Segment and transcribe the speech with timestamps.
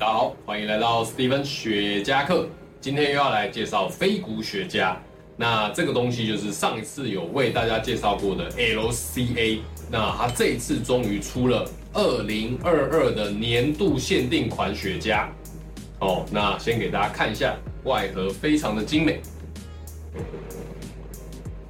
[0.00, 2.48] 大家好，欢迎来到 Steven 雪茄课。
[2.80, 4.96] 今天又要来介绍飞谷雪茄。
[5.36, 9.58] 那这个东西就是上一次有为大家介绍过的 LCA。
[9.90, 15.26] 那它这一次终于出了2022的年度限定款雪茄。
[15.98, 17.54] 哦，那先给大家看一下
[17.84, 19.20] 外盒，非常的精美。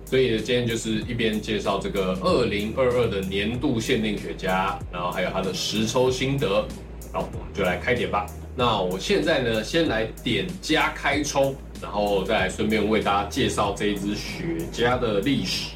[0.04, 6.64] 所以，今天就是一边介绍这个2022的年度限定雪茄，然后还有它的实抽心得。
[7.12, 8.26] 好，我们就来开点吧。
[8.54, 15.72] 那我现在呢，先来点加开抽，然后再顺便为大家介绍这一支雪茄的历史。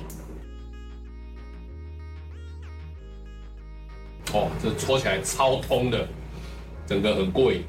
[4.33, 6.07] 哦，这抽起来超通的，
[6.87, 7.62] 整个很过瘾。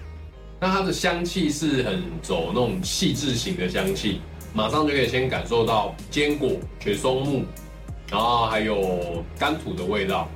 [0.60, 4.22] 那它的香气是很走那种细致型的香气，
[4.54, 7.46] 马上就可以先感受到坚果、雪松木，
[8.12, 10.30] 然后还有干土的味道。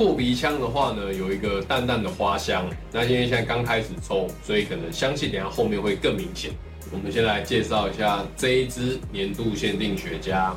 [0.00, 2.66] 破鼻腔的话呢，有一个淡淡的花香。
[2.90, 6.50] 那因为现在刚开始抽，所以可能香气等下后面会更明显。
[6.90, 10.52] 我们先来介绍一下这一支年度限定雪茄。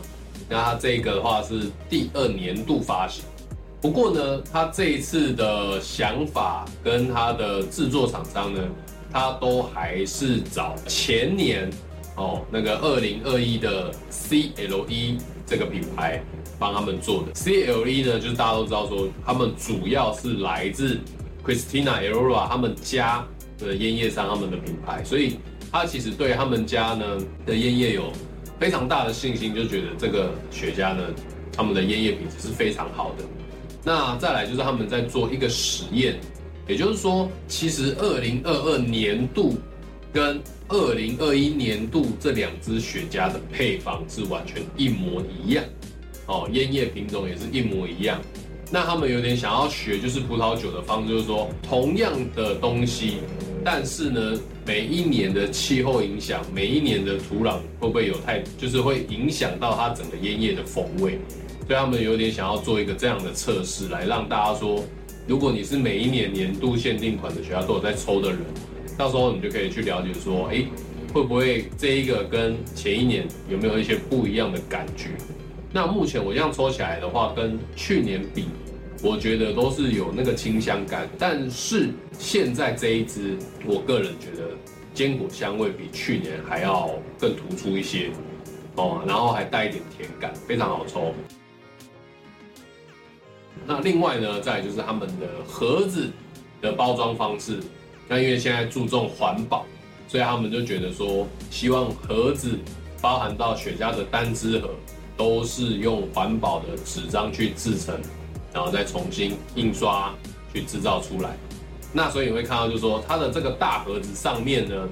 [0.48, 3.26] 那它这个的话是第二年度发行，
[3.82, 8.62] 不过呢，它这一次的想法跟它的制作厂商呢，
[9.12, 11.70] 它都还是找前年
[12.16, 16.24] 哦那个二零二一的 CLE 这个品牌。
[16.60, 21.00] 帮他们做的 CLE 呢，就是大家都知道说，他们主要是来自
[21.46, 23.26] Christina Aurora 他们家
[23.58, 25.38] 的烟叶商他们的品牌，所以
[25.72, 27.06] 他其实对他们家呢
[27.46, 28.12] 的烟叶有
[28.60, 31.04] 非常大的信心，就觉得这个雪茄呢，
[31.52, 33.24] 他们的烟叶品质是非常好的。
[33.84, 36.18] 那再来就是他们在做一个实验，
[36.68, 39.56] 也就是说，其实二零二二年度
[40.14, 45.64] 跟二零二一年度这两支雪茄的配方是完全一模一样。
[46.28, 48.20] 哦，烟叶品种也是一模一样。
[48.72, 53.18] 那他们有点想要学，就是葡萄酒的方式，就是说同样的东西，
[53.64, 61.20] 但是呢，每一年的气候影响，每一年的土壤会不会有太，就是会影响到它整个烟叶的风味。
[61.68, 64.84] 所以他们有点想要做一个这样的测试，来让大家说，
[65.28, 68.40] 如果你是每一年年度限定款的学校都有在抽的人，
[68.98, 70.66] 到时候你就可以去了解说，哎，
[71.14, 75.10] 会不会这一个跟前一年有没有一些不一样的感觉？
[75.76, 78.46] 那目前我这样抽起来的话，跟去年比，
[79.02, 81.10] 我觉得都是有那个清香感。
[81.18, 81.90] 但是
[82.20, 83.36] 现在这一支，
[83.66, 84.50] 我个人觉得
[84.94, 88.12] 坚果香味比去年还要更突出一些
[88.76, 91.12] 哦，然后还带一点甜感，非常好抽。
[93.66, 96.12] 那另外呢，再就是他们的盒子
[96.62, 97.58] 的包装方式，
[98.08, 99.66] 那因为现在注重环保，
[100.08, 102.60] 所以他们就觉得说，希望盒子
[103.02, 104.70] 包含到雪茄的单支盒。
[105.16, 108.00] 都是用环保的纸张去制成，
[108.54, 110.14] 然后再重新印刷
[110.54, 111.36] 去制造出来。
[111.92, 114.90] 那所以你会看到，就是说它的这个大盒子上面呢，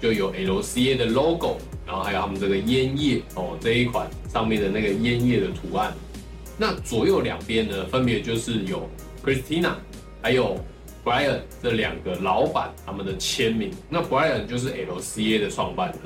[0.00, 5.92] 就有 LCA 的 logo，然后还有他们这个烟叶哦这一款上面的那个烟叶的图案。
[6.56, 8.88] 那左右两边呢，分别就是有
[9.24, 9.72] Christina
[10.22, 10.56] 还有
[11.04, 13.70] Brian 这两个老板他们的签名。
[13.88, 16.00] 那 Brian 就是 LCA 的创办人。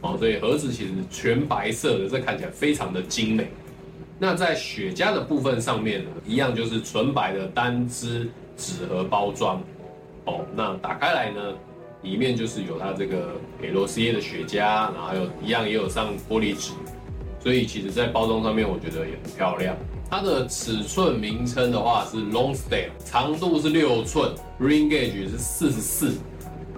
[0.00, 3.48] 哦，所以盒子其实全白色的，这看起来非常的精美。
[4.18, 9.60] 那在雪茄的部分上面呢，一样就是纯白的单支纸盒包装。
[10.24, 11.40] 哦，那打开来呢，
[12.02, 13.32] 里面就是有它这个
[13.62, 16.72] LCA 的雪茄，然后还有一样也有上玻璃纸，
[17.42, 19.76] 所以其实在包装上面我觉得也很漂亮。
[20.10, 26.14] 它的尺寸名称的话是 Long Stay，长度是六寸，Ring Gauge 是四十四。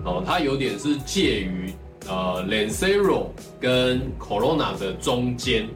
[0.04, 1.72] 哦，它有点是介于。
[2.10, 3.26] 呃，Lancero
[3.60, 5.68] 跟 Corona 的中间，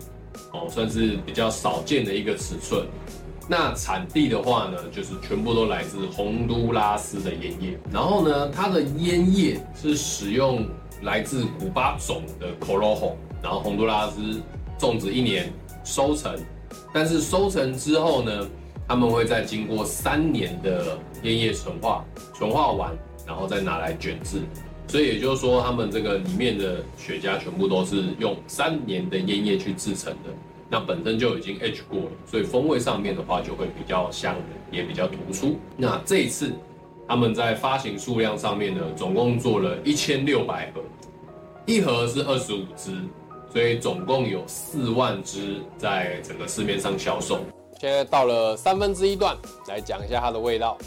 [0.52, 2.84] 哦，算是比较少见的一个尺寸。
[3.48, 7.78] 那产地的话呢，就是全部都来自洪都拉斯的烟叶。
[7.92, 10.66] 然后呢，它的烟叶是使用
[11.02, 14.42] 来自古巴种的 Corojo，然后洪都拉斯
[14.76, 15.52] 种植一年
[15.84, 16.36] 收成，
[16.92, 18.46] 但是收成之后呢，
[18.88, 22.04] 他们会再经过三年的烟叶纯化，
[22.34, 22.90] 纯化完，
[23.24, 24.42] 然后再拿来卷制。
[24.86, 30.30] 所以也就是说，他们这个里面的雪茄全部都是用三年的烟叶去制成的，
[30.68, 34.36] 那本身就已经 H 过了，所以风味上面的话就会比较香，
[34.70, 35.56] 也比较突出。
[35.76, 36.52] 那这一次
[37.08, 40.82] 他们在发行数量上面呢，总共做了一千六百盒，
[41.66, 42.92] 一盒是二十五支，
[43.52, 47.40] 所以总共有四万支在整个市面上销售。
[47.80, 50.78] 现在到了三分之一段，来讲一下它的味道。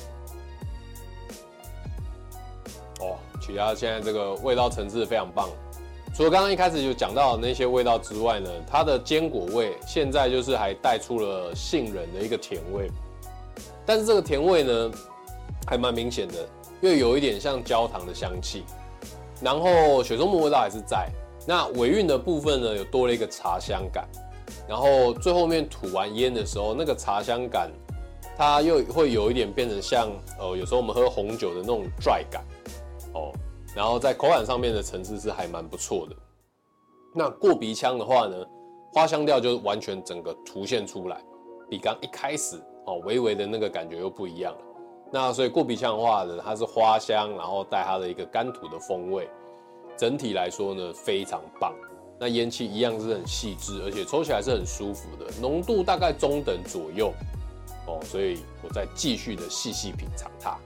[3.48, 3.54] 哦。
[3.54, 5.50] 其他现在这个味道层次非常棒，
[6.14, 12.90] 除了刚刚一开始就讲到那些味道之外呢，它的坚果味现在就是还带出了杏仁的一个甜味，
[13.86, 14.92] 但是这个甜味呢，
[15.66, 16.36] 还蛮明显的，
[16.82, 18.64] 又有一点像焦糖的香气。
[19.40, 21.10] 然后雪松木味道还是在，
[21.46, 24.08] 那尾韵的部分呢，有多了一个茶香感。
[24.68, 27.72] 然后最后面吐完烟的时候，那个茶香感，
[28.36, 30.10] 它又会有一点变成像，
[30.40, 32.44] 呃，有时候我们喝红酒的那种拽感，
[33.18, 33.32] 哦。
[33.76, 36.16] 然后在口感上面的层次是还蛮不错的。
[37.14, 38.36] 那过鼻腔的话呢，
[38.94, 41.22] 花香调就完全整个凸现出来，
[41.70, 44.60] 比刚一开始哦微微的那个感觉又不一样了。
[45.12, 49.30] 那所以过鼻腔的话呢，它是花香，然后带它的一个干土的风味，
[49.98, 51.74] 整体来说呢非常棒。
[52.20, 57.14] 那烟气一样是很细致，而且抽起来是很舒服的，浓度大概中等左右
[57.86, 58.00] 哦。
[58.04, 60.58] 所以我再继续的细细品尝它。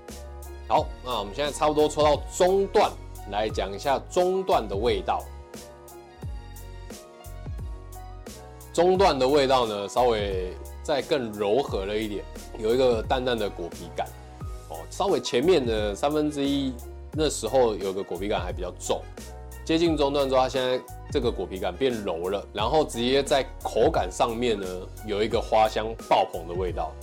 [0.71, 2.89] 好，那我们现在差不多抽到中段，
[3.29, 5.21] 来讲一下中段的味道。
[8.71, 12.23] 中段的味道呢，稍微再更柔和了一点，
[12.57, 14.07] 有一个淡淡的果皮感。
[14.69, 16.73] 哦，稍微前面的三分之一
[17.11, 19.01] 那时候有个果皮感还比较重，
[19.65, 20.81] 接近中段之后，它现在
[21.11, 24.65] 这个果皮感变柔了，然后直接在口感上面呢，
[25.05, 26.93] 有一个花香爆棚的味道。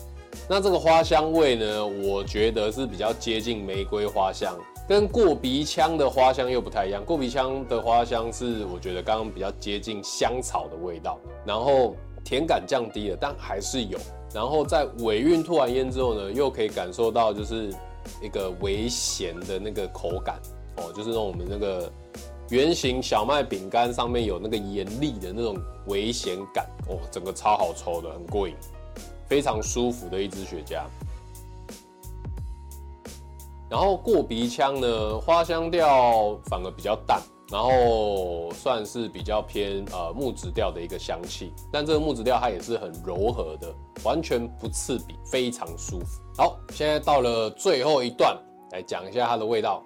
[0.51, 4.57] 那这个花香味呢，我觉得是比较接近玫瑰花香，
[4.89, 7.05] 跟过鼻腔的花香又不太一样。
[7.05, 13.99] 过鼻腔的花香是我觉得刚刚比较接近香草的味道，然后甜感降低了，但还是有。
[14.33, 17.71] 然后在尾韵吐完烟之后呢，又可以感受到就是
[18.23, 20.41] 一个微咸的那个口感
[20.79, 21.93] 哦，就是那种我们那个
[22.49, 25.59] 圆形小麦饼干上面有那个盐粒的那种
[25.89, 28.55] 微咸感哦，整个超好抽的，很过瘾。
[29.29, 30.83] 非常舒服的一支雪茄，
[33.69, 37.21] 然后过鼻腔呢，花香调反而比较淡，
[37.53, 46.23] 然后算是比较偏呃木质调的一个香气，但这个木质调它也是很柔和的，完全不刺鼻，非常舒服。
[46.37, 48.35] 好，现在到了最后一段，
[48.73, 49.83] 来讲一下它的味道。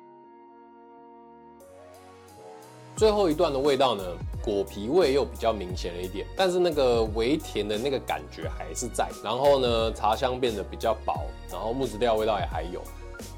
[2.97, 4.05] 最后一段的味道呢？
[4.45, 9.09] 果皮味又比较明显了一点，但是那个微甜的那个感觉还是在。
[9.23, 11.15] 然后呢，茶香变得比较薄，
[11.49, 12.83] 然后木质调味道也还有。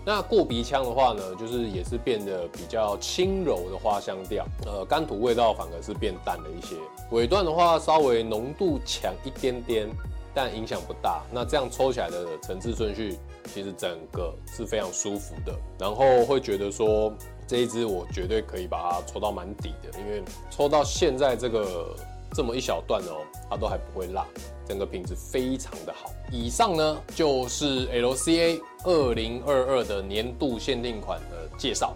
[0.02, 6.74] 那过鼻腔的话呢，就是也是变得比较轻柔的花香调，呃，干土味道反而是变淡了一些。
[7.10, 9.86] 尾段的话稍微浓度强一点点，
[10.32, 11.22] 但影响不大。
[11.30, 13.18] 那这样抽起来的层次顺序，
[13.52, 17.12] 其实整个是非常舒服的，然后会觉得说。
[17.46, 21.94] 这一支我绝对可以把它抽到蛮底的，因为抽到现在这个
[22.32, 24.26] 这么一小段哦，它都还不会辣，
[24.66, 26.10] 整个品质非常的好。
[26.32, 31.94] 以上呢就是 LCA 二零二二的年度限定款的介绍。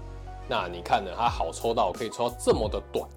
[0.49, 3.09] 那你看呢，它好抽到可以抽到这么的短，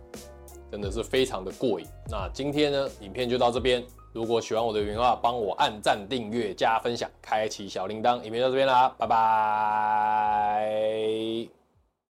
[0.72, 1.88] 真的是非常的过瘾。
[2.10, 3.84] 那今天呢，影片就到这边。
[4.14, 8.22] 如果喜欢我的原话，帮我按赞、订阅、加分享、开启小铃铛。
[8.24, 9.22] 影片到这边啦，拜拜。